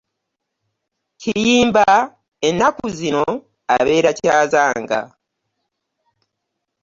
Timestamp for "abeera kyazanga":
3.75-5.01